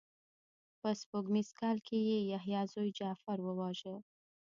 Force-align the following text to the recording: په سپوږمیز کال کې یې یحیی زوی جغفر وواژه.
په 0.79 0.89
سپوږمیز 0.99 1.49
کال 1.59 1.77
کې 1.87 1.97
یې 2.09 2.19
یحیی 2.31 2.61
زوی 2.73 2.89
جغفر 2.99 3.37
وواژه. 3.43 3.95